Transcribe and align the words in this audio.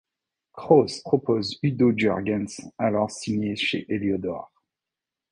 Kraus 0.55 0.99
propose 1.03 1.59
Udo 1.63 1.91
Jürgens, 1.95 2.59
alors 2.79 3.11
signé 3.11 3.55
chez 3.55 3.85
Heliodor. 3.87 4.51